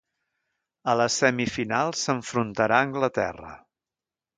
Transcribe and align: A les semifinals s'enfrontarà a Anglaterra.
A 0.93 0.95
les 1.01 1.19
semifinals 1.25 2.03
s'enfrontarà 2.09 2.83
a 2.83 2.91
Anglaterra. 2.91 3.57